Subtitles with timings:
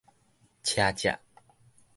[0.63, 1.15] 車隻